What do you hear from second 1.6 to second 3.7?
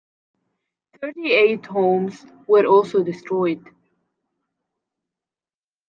homes were also destroyed.